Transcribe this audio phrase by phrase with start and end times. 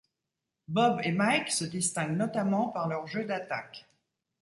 [0.67, 3.85] Bob et Mike se distinguent notamment par leur jeu d'attaque.